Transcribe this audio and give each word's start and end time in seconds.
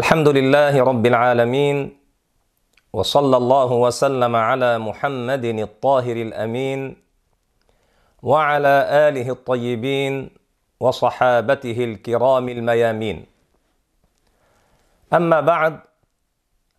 الحمد 0.00 0.28
لله 0.28 0.74
رب 0.90 1.04
العالمين 1.06 1.76
وصلى 2.92 3.36
الله 3.36 3.70
وسلم 3.84 4.32
على 4.36 4.78
محمد 4.78 5.44
الطاهر 5.44 6.16
الأمين 6.16 6.80
وعلى 8.22 8.76
آله 9.08 9.28
الطيبين 9.36 10.14
وصحابته 10.80 11.78
الكرام 11.84 12.48
الميامين. 12.48 13.26
أما 15.12 15.40
بعد 15.40 15.74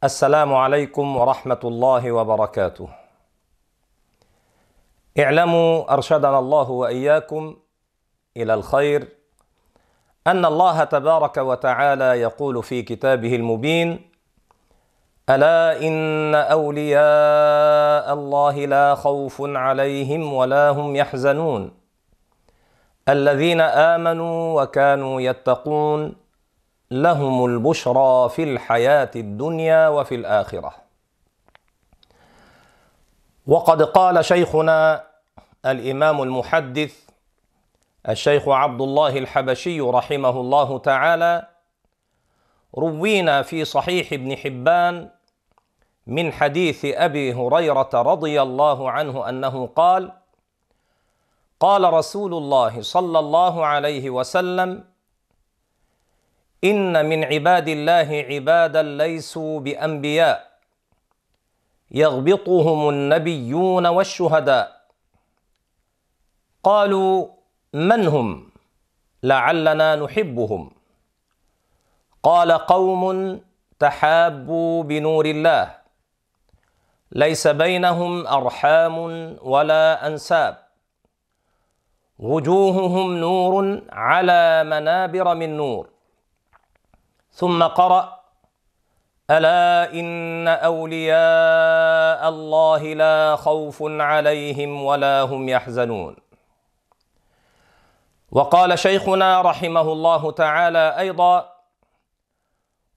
السلام 0.03 0.49
عليكم 0.53 1.05
ورحمة 1.17 1.61
الله 1.63 2.03
وبركاته. 2.11 2.87
اعلموا 5.19 5.93
أرشدنا 5.93 6.39
الله 6.39 6.67
وإياكم 6.71 7.43
إلى 8.37 8.53
الخير 8.53 9.01
أن 10.27 10.45
الله 10.45 10.83
تبارك 10.83 11.37
وتعالى 11.37 12.21
يقول 12.21 12.63
في 12.63 12.81
كتابه 12.81 13.35
المبين 13.35 14.11
ألا 15.29 15.87
إن 15.87 16.35
أولياء 16.35 18.13
الله 18.13 18.65
لا 18.65 18.95
خوف 18.95 19.41
عليهم 19.41 20.33
ولا 20.33 20.69
هم 20.69 20.95
يحزنون. 20.95 21.71
الذين 23.09 23.61
آمنوا 23.61 24.61
وكانوا 24.61 25.21
يتقون 25.21 26.15
لهم 26.91 27.45
البشرى 27.45 28.29
في 28.29 28.43
الحياة 28.43 29.11
الدنيا 29.15 29.87
وفي 29.87 30.15
الآخرة. 30.15 30.73
وقد 33.47 33.81
قال 33.81 34.25
شيخنا 34.25 35.03
الإمام 35.65 36.21
المحدث 36.21 37.10
الشيخ 38.09 38.49
عبد 38.49 38.81
الله 38.81 39.17
الحبشي 39.17 39.81
رحمه 39.81 40.29
الله 40.29 40.79
تعالى 40.79 41.47
روينا 42.77 43.41
في 43.41 43.65
صحيح 43.65 44.13
ابن 44.13 44.37
حبان 44.37 45.09
من 46.07 46.33
حديث 46.33 46.85
أبي 46.85 47.33
هريرة 47.33 47.89
رضي 47.93 48.41
الله 48.41 48.91
عنه 48.91 49.29
أنه 49.29 49.67
قال 49.67 50.11
قال 51.59 51.93
رسول 51.93 52.33
الله 52.33 52.81
صلى 52.81 53.19
الله 53.19 53.65
عليه 53.65 54.09
وسلم 54.09 54.83
إن 56.63 57.05
من 57.09 57.23
عباد 57.23 57.67
الله 57.67 58.25
عبادا 58.29 58.81
ليسوا 58.83 59.59
بأنبياء 59.59 60.51
يغبطهم 61.91 62.89
النبيون 62.89 63.87
والشهداء. 63.87 64.81
قالوا 66.63 67.40
من 67.73 68.07
هم 68.07 68.51
لعلنا 69.23 69.95
نحبهم؟ 69.95 70.71
قال 72.23 72.51
قوم 72.51 73.41
تحابوا 73.79 74.83
بنور 74.83 75.25
الله. 75.25 75.75
ليس 77.11 77.47
بينهم 77.47 78.27
أرحام 78.27 78.97
ولا 79.41 80.07
أنساب. 80.07 80.57
وجوههم 82.19 83.17
نور 83.17 83.81
على 83.91 84.63
منابر 84.63 85.35
من 85.35 85.57
نور. 85.57 85.89
ثم 87.31 87.63
قرأ 87.63 88.19
ألا 89.29 89.93
إن 89.93 90.47
أولياء 90.47 92.29
الله 92.29 92.93
لا 92.93 93.35
خوف 93.35 93.77
عليهم 93.81 94.83
ولا 94.83 95.21
هم 95.21 95.49
يحزنون. 95.49 96.30
وقال 98.31 98.79
شيخنا 98.79 99.41
رحمه 99.41 99.81
الله 99.81 100.31
تعالى 100.31 100.95
أيضا 100.99 101.51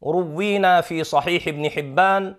روينا 0.03 0.81
في 0.81 1.05
صحيح 1.05 1.49
ابن 1.49 1.71
حبان 1.71 2.34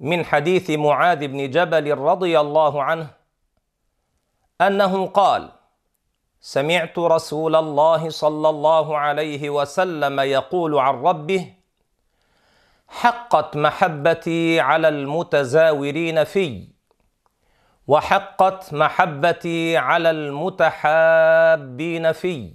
من 0.00 0.24
حديث 0.24 0.70
معاذ 0.70 1.26
بن 1.28 1.50
جبل 1.50 1.98
رضي 1.98 2.40
الله 2.40 2.82
عنه 2.82 3.10
أنه 4.60 5.06
قال 5.06 5.48
سمعت 6.40 6.98
رسول 6.98 7.56
الله 7.56 8.10
صلى 8.10 8.48
الله 8.48 8.98
عليه 8.98 9.50
وسلم 9.50 10.20
يقول 10.20 10.78
عن 10.78 10.94
ربه 10.94 11.54
حقت 12.88 13.56
محبتي 13.56 14.60
على 14.60 14.88
المتزاورين 14.88 16.24
في 16.24 16.73
وحقت 17.88 18.74
محبتي 18.74 19.76
على 19.76 20.10
المتحابين 20.10 22.12
في 22.12 22.54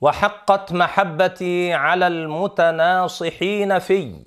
وحقت 0.00 0.72
محبتي 0.72 1.72
على 1.74 2.06
المتناصحين 2.06 3.78
في 3.78 4.24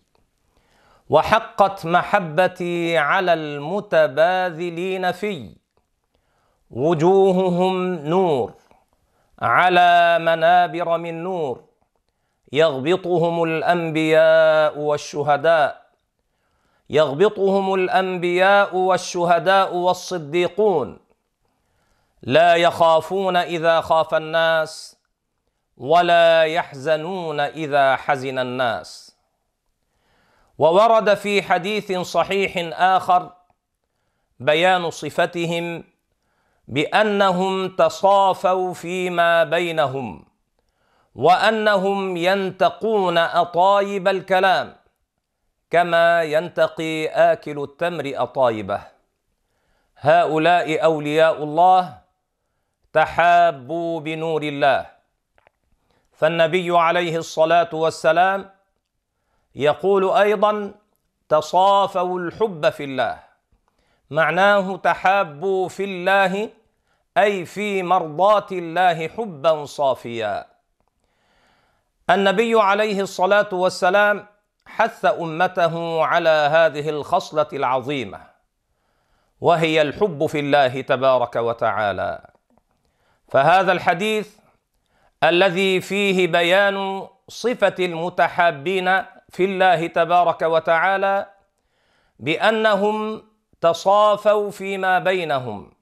وحقت 1.10 1.86
محبتي 1.86 2.98
على 2.98 3.34
المتباذلين 3.34 5.12
في. 5.12 5.56
وجوههم 6.72 7.96
نور 7.96 8.54
على 9.42 10.18
منابر 10.20 10.98
من 10.98 11.24
نور 11.24 11.64
يغبطهم 12.54 13.44
الأنبياء 13.44 14.80
والشهداء. 14.80 15.81
يغبطهم 16.92 17.74
الأنبياء 17.74 18.76
والشهداء 18.76 19.76
والصديقون. 19.76 21.00
لا 22.22 22.56
يخافون 22.56 23.36
إذا 23.36 23.82
خاف 23.82 24.14
الناس 24.14 24.98
ولا 25.78 26.44
يحزنون 26.44 27.40
إذا 27.40 27.96
حزن 27.96 28.40
الناس. 28.40 29.16
وورد 30.58 31.14
في 31.14 31.42
حديث 31.42 31.92
صحيح 31.92 32.54
آخر 32.80 33.32
بيان 34.40 34.90
صفتهم 34.90 35.84
بأنهم 36.68 37.76
تصافوا 37.76 38.74
فيما 38.74 39.44
بينهم 39.44 40.26
وأنهم 41.16 42.18
ينتقون 42.18 43.18
أطايب 43.18 44.08
الكلام. 44.08 44.81
كما 45.72 46.24
ينتقي 46.24 47.08
آكل 47.08 47.64
التمر 47.64 48.12
أطايبه. 48.16 48.82
هؤلاء 49.98 50.84
أولياء 50.84 51.44
الله 51.44 51.98
تحابوا 52.94 54.00
بنور 54.00 54.44
الله. 54.44 54.86
فالنبي 56.14 56.78
عليه 56.78 57.18
الصلاة 57.18 57.70
والسلام 57.74 58.50
يقول 59.56 60.10
أيضا 60.10 60.74
تصافوا 61.30 62.20
الحب 62.20 62.70
في 62.70 62.84
الله 62.84 63.20
معناه 64.10 64.78
تحابوا 64.78 65.70
في 65.70 65.84
الله 65.84 66.50
أي 67.18 67.46
في 67.46 67.84
مرضاة 67.84 68.48
الله 68.52 69.08
حبا 69.08 69.66
صافيا 69.66 70.46
النبي 72.10 72.62
عليه 72.62 73.02
الصلاة 73.02 73.50
والسلام 73.52 74.28
حث 74.82 75.06
أمته 75.06 76.06
على 76.06 76.30
هذه 76.30 76.90
الخصلة 76.90 77.48
العظيمة 77.54 78.20
وهي 79.42 79.82
الحب 79.82 80.26
في 80.26 80.40
الله 80.40 80.82
تبارك 80.82 81.36
وتعالى. 81.36 82.30
فهذا 83.28 83.72
الحديث 83.72 84.36
الذي 85.24 85.82
فيه 85.82 86.28
بيان 86.28 87.08
صفة 87.28 87.76
المتحابين 87.80 89.04
في 89.30 89.46
الله 89.46 89.88
تبارك 89.88 90.42
وتعالى 90.42 91.26
بأنهم 92.20 93.22
تصافوا 93.62 94.52
فيما 94.52 95.00
بينهم 95.00 95.74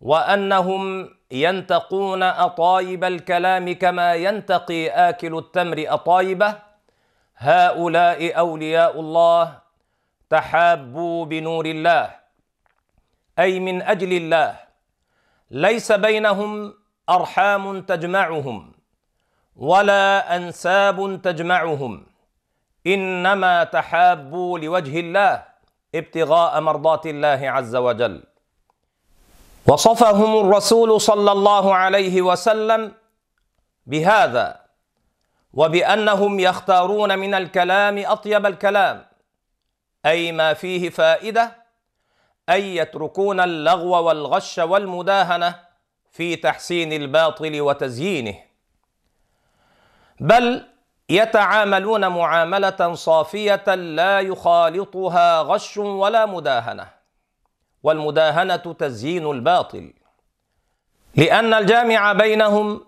وأنهم 0.00 1.10
ينتقون 1.30 2.22
أطايب 2.22 3.04
الكلام 3.04 3.74
كما 3.74 4.14
ينتقي 4.14 4.88
آكل 4.88 5.38
التمر 5.38 5.84
أطايبه 5.88 6.69
هؤلاء 7.40 8.38
أولياء 8.38 9.00
الله 9.00 9.58
تحابوا 10.30 11.24
بنور 11.24 11.66
الله 11.66 12.10
أي 13.38 13.60
من 13.60 13.82
أجل 13.82 14.12
الله. 14.12 14.56
ليس 15.50 15.92
بينهم 15.92 16.74
أرحام 17.08 17.80
تجمعهم 17.82 18.72
ولا 19.56 20.36
أنساب 20.36 21.20
تجمعهم. 21.24 22.06
إنما 22.86 23.64
تحابوا 23.64 24.58
لوجه 24.58 25.00
الله 25.00 25.44
ابتغاء 25.94 26.60
مرضات 26.60 27.06
الله 27.06 27.40
عز 27.50 27.76
وجل. 27.76 28.22
وصفهم 29.66 30.32
الرسول 30.44 31.00
صلى 31.00 31.32
الله 31.32 31.74
عليه 31.74 32.22
وسلم 32.22 32.92
بهذا. 33.86 34.59
وبأنهم 35.52 36.40
يختارون 36.40 37.18
من 37.18 37.34
الكلام 37.34 37.98
أطيب 38.06 38.46
الكلام 38.46 39.06
أي 40.06 40.32
ما 40.32 40.54
فيه 40.54 40.90
فائدة 40.90 41.56
أي 42.50 42.76
يتركون 42.76 43.40
اللغو 43.40 43.90
والغش 44.06 44.58
والمداهنة 44.58 45.54
في 46.10 46.36
تحسين 46.36 46.92
الباطل 46.92 47.60
وتزيينه. 47.60 48.34
بل 50.20 50.66
يتعاملون 51.08 52.08
معاملة 52.08 52.94
صافية 52.94 53.74
لا 53.74 54.20
يخالطها 54.20 55.40
غش 55.42 55.76
ولا 55.76 56.26
مداهنة 56.26 56.88
والمداهنة 57.82 58.56
تزيين 58.56 59.30
الباطل 59.30 59.92
لأن 61.16 61.54
الجامع 61.54 62.12
بينهم 62.12 62.84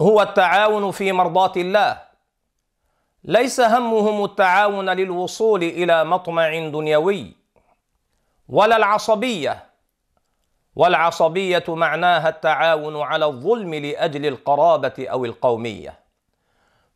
هو 0.00 0.22
التعاون 0.22 0.90
في 0.90 1.12
مرضاة 1.12 1.52
الله. 1.56 2.02
ليس 3.24 3.60
همهم 3.60 4.24
التعاون 4.24 4.90
للوصول 4.90 5.62
إلى 5.62 6.04
مطمع 6.04 6.68
دنيوي 6.68 7.36
ولا 8.48 8.76
العصبية 8.76 9.64
والعصبية 10.76 11.64
معناها 11.68 12.28
التعاون 12.28 13.00
على 13.02 13.24
الظلم 13.24 13.74
لأجل 13.74 14.26
القرابة 14.26 14.94
أو 14.98 15.24
القومية. 15.24 15.98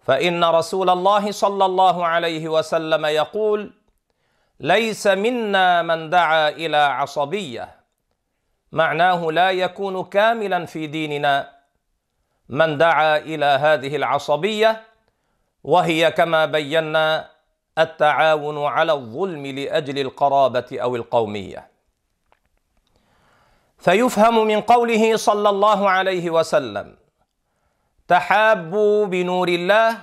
فإن 0.03 0.45
رسول 0.45 0.91
الله 0.91 1.31
صلى 1.31 1.65
الله 1.65 2.07
عليه 2.07 2.49
وسلم 2.49 3.07
يقول 3.07 3.73
ليس 4.61 5.07
منا 5.07 5.83
من 5.83 6.11
دعا 6.11 6.49
إلى 6.49 6.77
عصبية 6.77 7.69
معناه 8.73 9.31
لا 9.31 9.51
يكون 9.51 10.05
كاملا 10.05 10.67
في 10.67 10.87
ديننا. 10.87 11.58
من 12.49 12.79
دعا 12.79 13.17
إلى 13.19 13.45
هذه 13.45 13.97
العصبية 13.97 14.83
وهي 15.65 16.11
كما 16.11 16.47
بينا 16.47 17.31
التعاون 17.79 18.65
على 18.65 18.93
الظلم 18.93 19.47
لأجل 19.47 19.99
القرابة 19.99 20.67
أو 20.73 20.97
القومية. 20.97 21.69
فيفهم 23.79 24.47
من 24.47 24.61
قوله 24.61 25.17
صلى 25.17 25.49
الله 25.49 25.91
عليه 25.91 26.31
وسلم 26.31 26.97
تحابوا 28.09 29.07
بنور 29.07 29.49
الله 29.49 29.99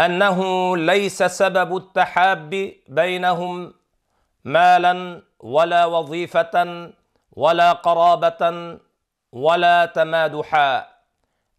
أنه 0.00 0.38
ليس 0.76 1.22
سبب 1.22 1.76
التحاب 1.76 2.72
بينهم 2.88 3.74
مالا 4.44 5.22
ولا 5.40 5.84
وظيفة 5.84 6.90
ولا 7.32 7.72
قرابة 7.72 8.78
ولا 9.32 9.86
تمادحا 9.86 10.93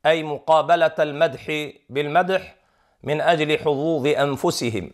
أي 0.05 0.23
مقابلة 0.23 0.95
المدح 0.99 1.71
بالمدح 1.89 2.55
من 3.03 3.21
أجل 3.21 3.59
حظوظ 3.59 4.07
أنفسهم. 4.07 4.91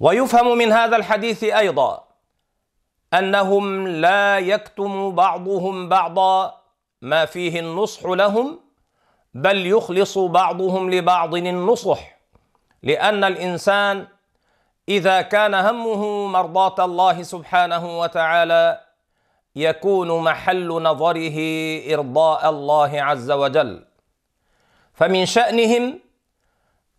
ويفهم 0.00 0.58
من 0.58 0.72
هذا 0.72 0.96
الحديث 0.96 1.44
أيضا 1.44 2.04
أنهم 3.14 3.88
لا 3.88 4.38
يكتم 4.38 5.14
بعضهم 5.14 5.88
بعضا 5.88 6.60
ما 7.02 7.24
فيه 7.24 7.60
النصح 7.60 8.04
لهم 8.04 8.60
بل 9.34 9.66
يخلص 9.66 10.18
بعضهم 10.18 10.90
لبعض 10.90 11.34
النصح. 11.34 12.16
لأن 12.82 13.24
الإنسان 13.24 14.06
إذا 14.88 15.22
كان 15.22 15.54
همه 15.54 16.26
مرضاة 16.26 16.84
الله 16.84 17.22
سبحانه 17.22 18.00
وتعالى 18.00 18.80
يكون 19.56 20.22
محل 20.22 20.68
نظره 20.68 21.38
إرضاء 21.94 22.50
الله 22.50 23.02
عز 23.02 23.30
وجل. 23.30 23.84
فمن 24.94 25.26
شأنهم 25.26 26.00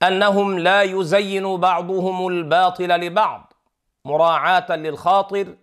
أنهم 0.04 0.60
لا 0.60 0.82
يزين 0.82 1.58
بعضهم 1.58 2.28
الباطل 2.28 2.88
لبعض 2.88 3.54
مراعاة 4.06 4.76
للخاطر 4.76 5.56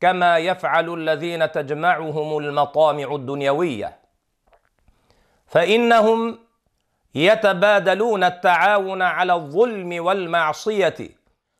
كما 0.00 0.38
يفعل 0.38 0.94
الذين 0.94 1.52
تجمعهم 1.52 2.38
المطامع 2.38 3.14
الدنيوية. 3.14 3.98
فإنهم 5.46 6.38
يتبادلون 7.14 8.24
التعاون 8.24 9.02
على 9.02 9.34
الظلم 9.34 10.04
والمعصية. 10.04 10.96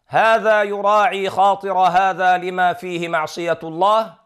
هذا 0.09 0.62
يراعي 0.62 1.31
خاطر 1.31 1.79
هذا 1.79 2.37
لما 2.37 2.73
فيه 2.73 3.09
معصية 3.09 3.59
الله 3.62 4.25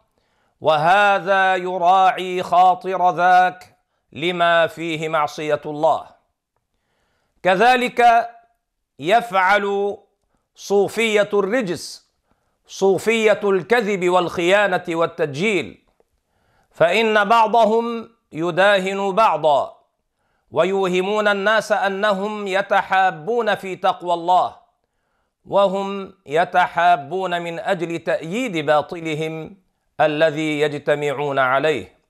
وهذا 0.60 1.56
يراعي 1.56 2.42
خاطر 2.42 3.10
ذاك 3.10 3.76
لما 4.12 4.66
فيه 4.66 5.08
معصية 5.08 5.60
الله. 5.66 6.06
كذلك 7.42 8.30
يفعل 8.98 9.96
صوفية 10.54 11.28
الرجس 11.32 12.10
صوفية 12.66 13.40
الكذب 13.44 14.08
والخيانة 14.08 14.84
والتدجيل 14.88 15.84
فإن 16.70 17.24
بعضهم 17.24 18.10
يداهن 18.32 19.12
بعضا 19.12 19.76
ويوهمون 20.50 21.28
الناس 21.28 21.72
أنهم 21.72 22.46
يتحابون 22.46 23.54
في 23.54 23.76
تقوى 23.76 24.14
الله 24.14 24.56
وهم 25.46 26.14
يتحابون 26.26 27.42
من 27.42 27.58
أجل 27.58 27.98
تأييد 27.98 28.66
باطلهم 28.66 29.56
الذي 30.00 30.60
يجتمعون 30.60 31.38
عليه. 31.38 32.00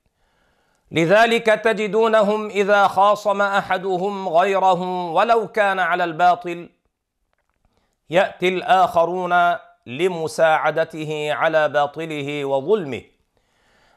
لذلك 0.91 1.45
تجدونهم 1.45 2.47
إذا 2.47 2.87
خاصم 2.87 3.41
أحدهم 3.41 4.29
غيره 4.29 5.11
ولو 5.11 5.47
كان 5.47 5.79
على 5.79 6.03
الباطل 6.03 6.69
يأتي 8.09 8.47
الآخرون 8.47 9.55
لمساعدته 9.87 11.33
على 11.33 11.69
باطله 11.69 12.45
وظلمه. 12.45 13.01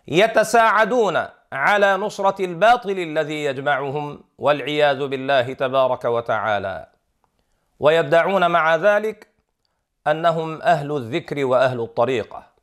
يتساعدون 0.09 1.25
على 1.53 1.97
نصرة 1.97 2.45
الباطل 2.45 2.99
الذي 2.99 3.45
يجمعهم 3.45 4.25
والعياذ 4.39 5.07
بالله 5.07 5.53
تبارك 5.53 6.05
وتعالى. 6.05 6.87
ويدعون 7.81 8.51
مع 8.51 8.77
ذلك 8.77 9.29
أنهم 10.07 10.63
أهل 10.63 10.97
الذكر 10.97 11.45
وأهل 11.45 11.81
الطريقة. 11.81 12.54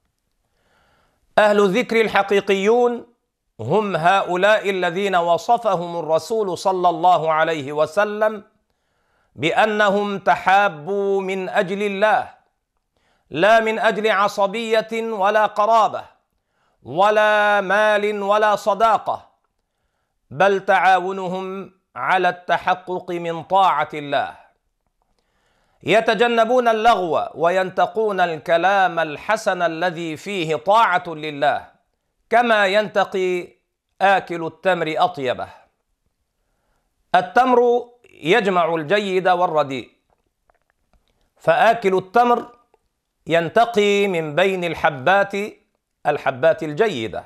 أهل 1.38 1.60
الذكر 1.60 2.02
الحقيقيون 2.02 3.06
هم 3.60 3.96
هؤلاء 3.96 4.70
الذين 4.70 5.16
وصفهم 5.16 6.00
الرسول 6.00 6.58
صلى 6.58 6.90
الله 6.90 7.32
عليه 7.32 7.72
وسلم 7.72 8.44
بأنهم 9.36 10.20
تحابوا 10.20 11.22
من 11.22 11.50
أجل 11.50 11.82
الله 11.84 12.30
لا 13.30 13.60
من 13.60 13.80
أجل 13.80 14.12
عصبية 14.12 14.88
ولا 14.94 15.46
قرابة 15.46 16.04
ولا 16.84 17.62
مال 17.62 18.24
ولا 18.24 18.56
صداقة 18.56 19.30
بل 20.32 20.66
تعاونهم 20.66 21.72
على 21.96 22.30
التحقق 22.30 23.12
من 23.12 23.44
طاعة 23.44 23.90
الله. 23.94 24.41
يتجنبون 25.84 26.68
اللغو 26.68 27.30
وينتقون 27.36 28.20
الكلام 28.20 29.00
الحسن 29.00 29.62
الذي 29.62 30.18
فيه 30.18 30.56
طاعة 30.56 31.04
لله 31.08 31.72
كما 32.30 32.68
ينتقي 32.68 33.48
آكل 34.02 34.46
التمر 34.46 34.96
أطيبه. 34.98 35.48
التمر 37.16 37.90
يجمع 38.10 38.76
الجيد 38.76 39.28
والرديء 39.28 39.92
فآكل 41.38 41.98
التمر 41.98 42.56
ينتقي 43.28 44.08
من 44.08 44.36
بين 44.36 44.64
الحبات 44.64 45.34
الحبات 46.06 46.64
الجيدة. 46.64 47.24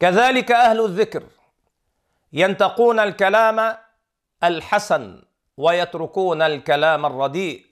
كذلك 0.00 0.52
أهل 0.52 0.84
الذكر 0.84 1.22
ينتقون 2.32 3.00
الكلام 3.00 3.76
الحسن 4.44 5.22
ويتركون 5.56 6.42
الكلام 6.42 7.06
الرديء. 7.06 7.66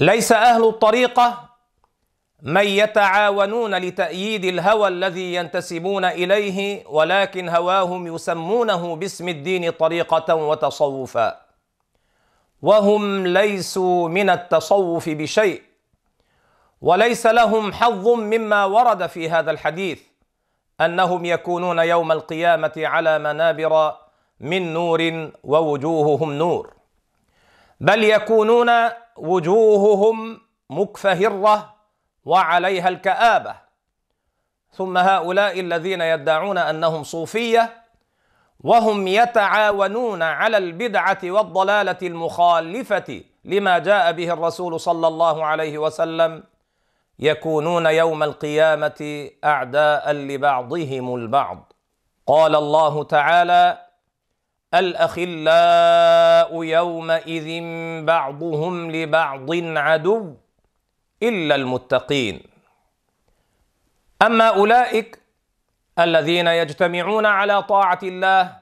ليس 0.00 0.32
أهل 0.32 0.64
الطريقة 0.64 1.48
من 2.42 2.64
يتعاونون 2.66 3.74
لتأييد 3.74 4.44
الهوى 4.44 4.88
الذي 4.88 5.34
ينتسبون 5.34 6.04
إليه 6.04 6.86
ولكن 6.86 7.48
هواهم 7.48 8.14
يسمونه 8.14 8.96
باسم 8.96 9.28
الدين 9.28 9.70
طريقة 9.70 10.34
وتصوفا. 10.34 11.40
وهم 12.62 13.26
ليسوا 13.26 14.08
من 14.08 14.30
التصوف 14.30 15.08
بشيء 15.08 15.62
وليس 16.80 17.26
لهم 17.26 17.72
حظ 17.72 18.08
مما 18.08 18.64
ورد 18.64 19.06
في 19.06 19.30
هذا 19.30 19.50
الحديث 19.50 20.00
أنهم 20.80 21.24
يكونون 21.24 21.78
يوم 21.78 22.12
القيامة 22.12 22.72
على 22.76 23.18
منابر 23.18 23.96
من 24.40 24.72
نور 24.74 25.30
ووجوههم 25.44 26.32
نور. 26.32 26.72
بل 27.80 28.04
يكونون 28.04 28.70
وجوههم 29.16 30.40
مكفهرة 30.70 31.74
وعليها 32.24 32.88
الكآبة. 32.88 33.54
ثم 34.72 34.98
هؤلاء 34.98 35.60
الذين 35.60 36.00
يدعون 36.00 36.58
أنهم 36.58 37.04
صوفية 37.04 37.82
وهم 38.60 39.08
يتعاونون 39.08 40.22
على 40.22 40.56
البدعة 40.56 41.18
والضلالة 41.24 41.98
المخالفة 42.02 43.22
لما 43.44 43.78
جاء 43.78 44.12
به 44.12 44.32
الرسول 44.32 44.80
صلى 44.80 45.08
الله 45.08 45.44
عليه 45.44 45.78
وسلم. 45.78 46.44
يكونون 47.18 47.86
يوم 47.86 48.22
القيامة 48.22 49.30
أعداء 49.44 50.12
لبعضهم 50.12 51.14
البعض. 51.14 51.72
قال 52.26 52.56
الله 52.56 53.04
تعالى 53.04 53.85
الأخلاء 54.74 56.64
يومئذ 56.64 57.48
بعضهم 58.04 58.90
لبعض 58.90 59.50
عدو 59.76 60.34
إلا 61.22 61.54
المتقين. 61.54 62.42
أما 64.22 64.48
أولئك 64.48 65.20
الذين 65.98 66.46
يجتمعون 66.46 67.26
على 67.26 67.62
طاعة 67.62 67.98
الله 68.02 68.56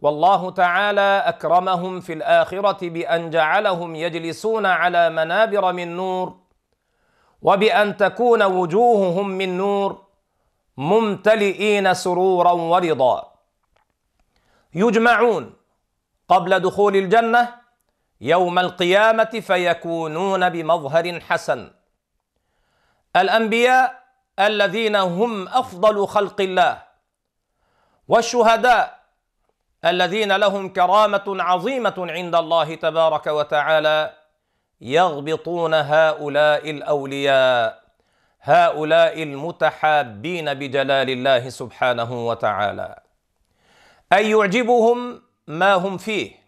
والله 0.00 0.50
تعالى 0.50 1.22
أكرمهم 1.26 2.00
في 2.00 2.12
الآخرة 2.12 2.88
بأن 2.88 3.30
جعلهم 3.30 3.94
يجلسون 3.94 4.66
على 4.66 5.10
منابر 5.10 5.72
من 5.72 5.96
نور 5.96 6.36
وبأن 7.42 7.96
تكون 7.96 8.42
وجوههم 8.42 9.28
من 9.28 9.56
نور 9.58 10.02
ممتلئين 10.76 11.94
سرورا 11.94 12.52
ورضا. 12.52 13.31
يجمعون 14.74 15.54
قبل 16.28 16.60
دخول 16.60 16.96
الجنة 16.96 17.54
يوم 18.20 18.58
القيامة 18.58 19.24
فيكونون 19.24 20.48
بمظهر 20.48 21.20
حسن. 21.20 21.70
الأنبياء 23.16 24.02
الذين 24.38 24.96
هم 24.96 25.48
أفضل 25.48 26.06
خلق 26.06 26.40
الله 26.40 26.82
والشهداء 28.08 29.02
الذين 29.84 30.36
لهم 30.36 30.68
كرامة 30.68 31.24
عظيمة 31.26 31.94
عند 31.98 32.34
الله 32.34 32.74
تبارك 32.74 33.26
وتعالى 33.26 34.14
يغبطون 34.80 35.74
هؤلاء 35.74 36.70
الأولياء 36.70 37.82
هؤلاء 38.42 39.22
المتحابين 39.22 40.54
بجلال 40.54 41.10
الله 41.10 41.48
سبحانه 41.48 42.26
وتعالى. 42.26 43.00
أي 44.12 44.30
يعجبهم 44.30 45.22
ما 45.46 45.74
هم 45.74 45.96
فيه. 45.98 46.42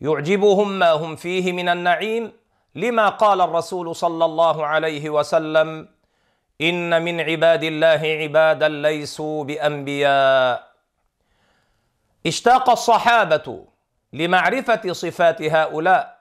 يعجبهم 0.00 0.78
ما 0.78 0.92
هم 0.92 1.16
فيه 1.16 1.52
من 1.52 1.68
النعيم 1.68 2.32
لما 2.74 3.08
قال 3.08 3.40
الرسول 3.40 3.96
صلى 3.96 4.24
الله 4.24 4.66
عليه 4.66 5.10
وسلم 5.10 5.88
إن 6.60 7.02
من 7.02 7.20
عباد 7.20 7.62
الله 7.64 8.02
عبادا 8.22 8.68
ليسوا 8.68 9.44
بأنبياء. 9.44 10.72
اشتاق 12.26 12.70
الصحابة 12.70 13.64
لمعرفة 14.12 14.92
صفات 14.92 15.42
هؤلاء 15.42 16.16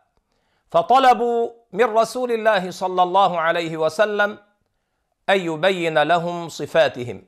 فطلبوا 0.71 1.50
من 1.74 1.85
رسول 1.85 2.31
الله 2.31 2.71
صلى 2.71 3.03
الله 3.03 3.39
عليه 3.39 3.77
وسلم 3.77 4.38
أن 5.29 5.39
يبين 5.39 6.03
لهم 6.03 6.50
صفاتهم. 6.50 7.24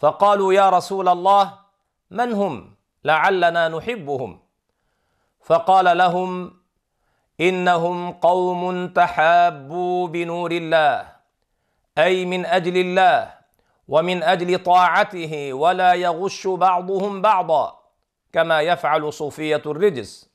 فقالوا 0.00 0.52
يا 0.52 0.70
رسول 0.70 1.08
الله 1.08 1.63
من 2.10 2.32
هم 2.32 2.74
لعلنا 3.04 3.68
نحبهم 3.68 4.40
فقال 5.40 5.98
لهم 5.98 6.52
إنهم 7.40 8.12
قوم 8.12 8.88
تحابوا 8.88 10.08
بنور 10.08 10.52
الله 10.52 11.12
أي 11.98 12.24
من 12.24 12.46
أجل 12.46 12.76
الله 12.76 13.34
ومن 13.88 14.22
أجل 14.22 14.58
طاعته 14.58 15.52
ولا 15.52 15.92
يغش 15.94 16.46
بعضهم 16.46 17.22
بعضا 17.22 17.78
كما 18.32 18.60
يفعل 18.60 19.12
صوفية 19.12 19.62
الرجس. 19.66 20.30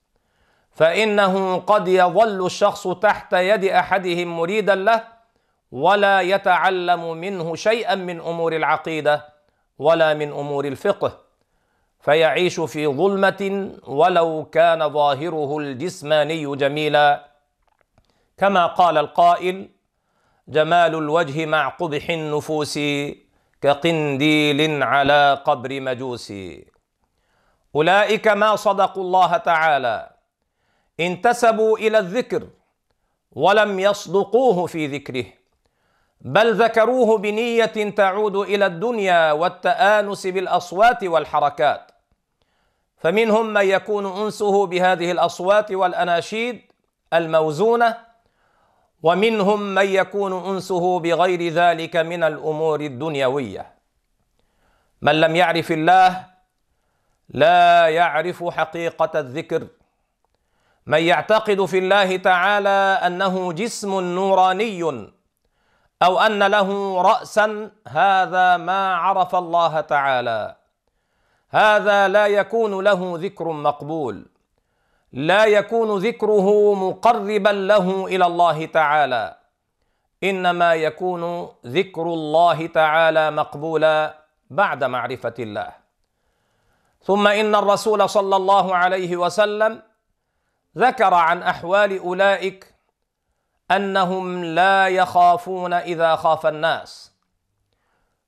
فإنه 0.72 1.58
قد 1.58 1.88
يظل 1.88 2.46
الشخص 2.46 2.88
تحت 2.88 3.34
يد 3.34 3.66
أحدهم 3.66 4.38
مريدا 4.38 4.76
له 4.76 5.04
ولا 5.72 6.22
يتعلم 6.22 7.18
منه 7.18 7.56
شيئا 7.56 7.96
من 7.96 8.20
أمور 8.20 8.56
العقيدة 8.56 9.26
ولا 9.80 10.14
من 10.14 10.32
أمور 10.32 10.66
الفقه. 10.66 11.29
فيعيش 12.00 12.60
في 12.60 12.88
ظلمة 12.88 13.72
ولو 13.88 14.46
كان 14.52 14.90
ظاهره 14.90 15.58
الجسماني 15.58 16.56
جميلا. 16.56 17.30
كما 18.38 18.66
قال 18.66 18.98
القائل 18.98 19.70
جمال 20.48 20.96
الوجه 20.96 21.46
مع 21.46 21.68
قبح 21.70 22.10
النفوس 22.10 22.80
كقنديل 23.62 24.84
على 24.84 25.42
قبر 25.46 25.82
مجوس 25.82 26.34
أولئك 27.76 28.28
ما 28.28 28.56
صدقوا 28.56 29.04
الله 29.04 29.38
تعالى 29.38 30.10
انتسبوا 31.00 31.78
إلى 31.78 32.00
الذكر 32.00 32.48
ولم 33.32 33.80
يصدقوه 33.80 34.66
في 34.66 34.88
ذكره. 34.88 35.26
بل 36.22 36.54
ذكروه 36.64 37.18
بنية 37.18 37.90
تعود 37.96 38.36
إلى 38.36 38.66
الدنيا 38.66 39.32
والتآنس 39.32 40.28
بالأصوات 40.28 41.04
والحركات. 41.04 41.92
فمنهم 42.98 43.54
من 43.54 43.66
يكون 43.66 44.06
أنسه 44.06 44.66
بهذه 44.66 45.12
الأصوات 45.12 45.72
والأناشيد 45.72 46.62
الموزونة 47.14 47.98
ومنهم 49.04 49.62
من 49.76 49.86
يكون 49.86 50.56
أنسه 50.56 51.00
بغير 51.00 51.54
ذلك 51.54 51.96
من 51.96 52.24
الأمور 52.24 52.82
الدنيوية. 52.82 53.74
من 55.02 55.22
لم 55.22 55.36
يعرف 55.36 55.72
الله 55.72 56.26
لا 57.30 57.88
يعرف 57.88 58.44
حقيقة 58.44 59.20
الذكر. 59.20 59.68
من 60.86 61.04
يعتقد 61.04 61.66
في 61.66 61.78
الله 61.78 62.18
تعالى 62.18 63.00
أنه 63.08 63.54
جسم 63.54 64.00
نوراني 64.00 65.10
أو 66.04 66.20
أن 66.20 66.44
له 66.44 67.02
راسا 67.02 67.72
هذا 67.88 68.58
ما 68.58 68.96
عرف 68.96 69.36
الله 69.36 69.82
تعالى. 69.82 70.56
هذا 71.50 72.08
لا 72.08 72.28
يكون 72.28 72.84
له 72.84 73.14
ذكر 73.18 73.52
مقبول. 73.52 74.26
لا 75.14 75.46
يكون 75.46 75.98
ذكره 75.98 76.74
مقربا 76.74 77.50
له 77.50 78.06
إلى 78.08 78.26
الله 78.26 78.66
تعالى. 78.66 79.36
إنما 80.24 80.74
يكون 80.74 81.50
ذكر 81.66 82.02
الله 82.02 82.68
تعالى 82.68 83.32
مقبولا 83.32 84.16
بعد 84.50 84.84
معرفة 84.84 85.34
الله. 85.40 85.72
ثم 87.04 87.28
إن 87.28 87.56
الرسول 87.56 88.10
صلى 88.10 88.36
الله 88.36 88.76
عليه 88.76 89.18
وسلم 89.18 89.82
ذكر 90.78 91.14
عن 91.14 91.44
أحوال 91.44 92.00
أولئك 92.00 92.69
أنهم 93.72 94.44
لا 94.44 94.88
يخافون 94.88 95.74
إذا 95.74 96.16
خاف 96.16 96.46
الناس. 96.46 97.12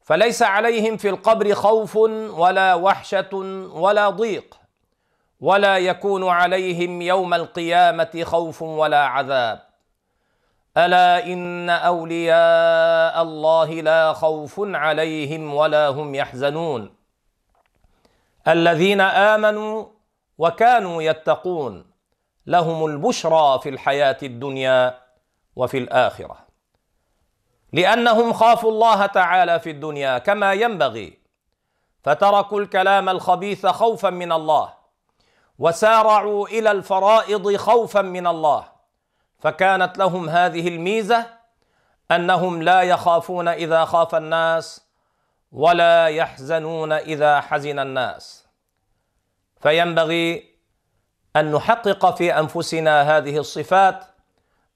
فليس 0.03 0.43
عليهم 0.43 0.97
في 0.97 1.09
القبر 1.09 1.53
خوف 1.53 1.95
ولا 1.95 2.73
وحشة 2.73 3.35
ولا 3.73 4.09
ضيق 4.09 4.57
ولا 5.39 5.77
يكون 5.77 6.29
عليهم 6.29 7.01
يوم 7.01 7.33
القيامة 7.33 8.23
خوف 8.23 8.61
ولا 8.61 9.05
عذاب. 9.05 9.61
ألا 10.77 11.25
إن 11.25 11.69
أولياء 11.69 13.21
الله 13.21 13.81
لا 13.81 14.13
خوف 14.13 14.55
عليهم 14.59 15.53
ولا 15.53 15.87
هم 15.87 16.15
يحزنون. 16.15 16.95
الذين 18.47 19.01
آمنوا 19.01 19.85
وكانوا 20.37 21.01
يتقون 21.01 21.91
لهم 22.45 22.85
البشرى 22.85 23.59
في 23.63 23.69
الحياة 23.69 24.17
الدنيا 24.23 25.00
وفي 25.55 25.77
الآخرة. 25.77 26.37
لأنهم 27.73 28.33
خافوا 28.33 28.71
الله 28.71 29.05
تعالى 29.05 29.59
في 29.59 29.69
الدنيا 29.69 30.17
كما 30.17 30.53
ينبغي 30.53 31.19
فتركوا 32.03 32.61
الكلام 32.61 33.09
الخبيث 33.09 33.65
خوفا 33.65 34.09
من 34.09 34.31
الله 34.31 34.73
وسارعوا 35.59 36.47
إلى 36.47 36.71
الفرائض 36.71 37.55
خوفا 37.55 38.01
من 38.01 38.27
الله. 38.27 38.71
فكانت 39.39 39.97
لهم 39.97 40.29
هذه 40.29 40.67
الميزة 40.67 41.25
أنهم 42.11 42.63
لا 42.63 42.81
يخافون 42.81 43.47
إذا 43.47 43.85
خاف 43.85 44.15
الناس 44.15 44.87
ولا 45.51 46.07
يحزنون 46.07 46.91
إذا 46.91 47.41
حزن 47.41 47.79
الناس. 47.79 48.47
فينبغي 49.61 50.51
أن 51.35 51.51
نحقق 51.51 52.15
في 52.15 52.39
أنفسنا 52.39 53.17
هذه 53.17 53.37
الصفات 53.37 54.05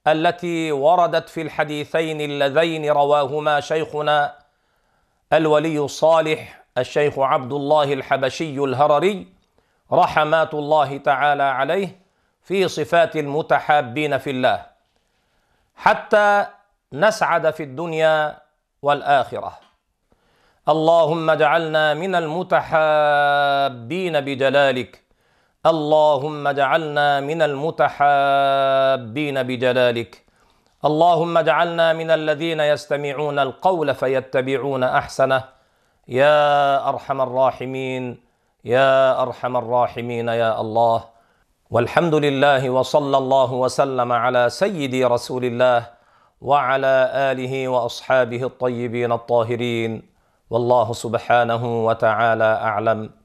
التي 0.07 0.71
وردت 0.71 1.29
في 1.29 1.41
الحديثين 1.41 2.21
اللذين 2.21 2.89
رواهما 2.89 3.59
شيخنا 3.59 4.35
الولي 5.33 5.79
الصالح 5.79 6.63
الشيخ 6.77 7.19
عبد 7.19 7.53
الله 7.53 7.93
الحبشي 7.93 8.57
الهرري 8.63 9.27
رحمات 9.91 10.53
الله 10.53 10.97
تعالى 10.97 11.43
عليه 11.43 12.00
في 12.41 12.67
صفات 12.67 13.15
المتحابين 13.15 14.17
في 14.17 14.29
الله. 14.29 14.65
حتى 15.75 16.45
نسعد 16.93 17.50
في 17.50 17.63
الدنيا 17.63 18.38
والآخرة. 18.81 19.59
اللهم 20.69 21.29
اجعلنا 21.29 21.93
من 21.93 22.15
المتحابين 22.15 23.41
بجلالك. 24.21 25.04
اللهم 25.65 26.48
اجعلنا 26.48 27.19
من 27.19 27.41
المتحابين 27.41 29.43
بجلالك. 29.43 30.25
اللهم 30.86 31.38
اجعلنا 31.38 31.93
من 31.93 32.12
الذين 32.12 32.60
يستمعون 32.60 33.39
القول 33.39 33.95
فيتبعون 33.95 34.84
أحسنه. 34.84 35.43
يا 36.07 36.89
أرحم 36.89 37.22
الراحمين 37.22 38.17
يا 38.65 39.22
أرحم 39.22 39.57
الراحمين 39.57 40.27
يا 40.27 40.62
الله. 40.62 41.03
والحمد 41.72 42.15
لله 42.15 42.69
وصلى 42.69 43.17
الله 43.17 43.53
وسلم 43.53 44.12
على 44.12 44.50
سيدي 44.50 45.05
رسول 45.05 45.45
الله 45.45 45.88
وعلى 46.41 47.10
آله 47.31 47.67
وأصحابه 47.67 48.43
الطيبين 48.43 49.12
الطاهرين. 49.12 50.01
والله 50.50 50.93
سبحانه 50.93 51.86
وتعالى 51.86 52.50
أعلم. 52.69 53.25